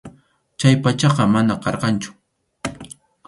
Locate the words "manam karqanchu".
1.33-2.11